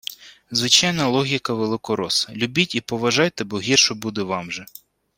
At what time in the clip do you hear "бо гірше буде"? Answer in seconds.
3.43-4.21